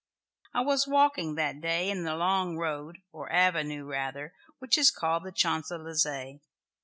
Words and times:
I 0.55 0.61
was 0.61 0.87
walking 0.87 1.35
that 1.35 1.61
day 1.61 1.87
in 1.91 2.05
the 2.05 2.15
long 2.15 2.57
road, 2.57 2.97
or 3.11 3.31
avenue 3.31 3.85
rather, 3.85 4.33
which 4.57 4.75
is 4.75 4.89
called 4.89 5.21
the 5.25 5.31
Champs 5.31 5.71
Elysées. 5.71 6.39